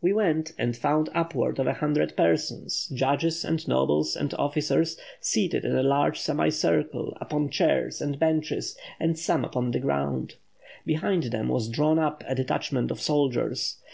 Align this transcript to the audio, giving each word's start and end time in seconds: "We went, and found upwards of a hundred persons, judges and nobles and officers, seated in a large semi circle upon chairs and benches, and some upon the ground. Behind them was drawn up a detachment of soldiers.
"We 0.00 0.14
went, 0.14 0.54
and 0.56 0.74
found 0.74 1.10
upwards 1.14 1.58
of 1.60 1.66
a 1.66 1.74
hundred 1.74 2.16
persons, 2.16 2.86
judges 2.94 3.44
and 3.44 3.68
nobles 3.68 4.16
and 4.16 4.32
officers, 4.32 4.96
seated 5.20 5.66
in 5.66 5.76
a 5.76 5.82
large 5.82 6.18
semi 6.18 6.48
circle 6.48 7.14
upon 7.20 7.50
chairs 7.50 8.00
and 8.00 8.18
benches, 8.18 8.78
and 8.98 9.18
some 9.18 9.44
upon 9.44 9.72
the 9.72 9.80
ground. 9.80 10.36
Behind 10.86 11.24
them 11.24 11.48
was 11.50 11.68
drawn 11.68 11.98
up 11.98 12.24
a 12.26 12.34
detachment 12.34 12.90
of 12.90 12.98
soldiers. 12.98 13.76